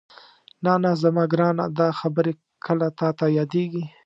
نه 0.63 0.73
نه 0.83 0.91
زما 1.01 1.23
ګرانه 1.33 1.65
دا 1.79 1.87
خبرې 1.99 2.33
کله 2.65 2.87
تاته 2.99 3.25
یادېږي؟ 3.37 3.83